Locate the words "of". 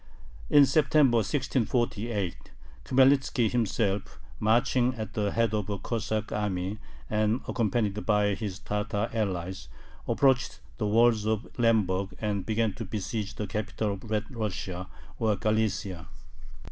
5.53-5.69, 11.27-11.45, 13.93-14.09